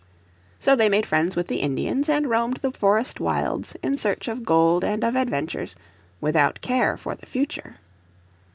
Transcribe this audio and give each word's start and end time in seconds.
So 0.59 0.75
they 0.75 0.89
made 0.89 1.05
friends 1.05 1.35
with 1.35 1.45
the 1.47 1.61
Indians, 1.61 2.09
and 2.09 2.27
roamed 2.27 2.57
the 2.63 2.71
forest 2.71 3.19
wilds 3.19 3.77
in 3.83 3.95
search 3.99 4.27
of 4.27 4.43
gold 4.43 4.83
and 4.83 5.03
of 5.03 5.15
adventures, 5.15 5.75
without 6.19 6.59
care 6.61 6.97
for 6.97 7.13
the 7.13 7.27
future. 7.27 7.75